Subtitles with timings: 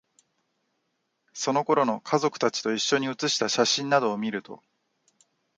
[1.33, 4.63] その頃の、家族達と一緒に写した写真などを見ると、